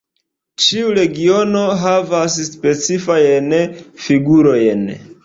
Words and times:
Ĉiu 0.67 0.93
regiono 0.99 1.61
havas 1.81 2.37
specifajn 2.53 3.53
figurojn. 4.07 4.83